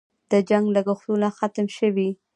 د 0.31 0.33
جنګ 0.49 0.65
لګښتونه 0.75 1.27
ختم 1.37 1.67
شوي؟ 1.77 2.09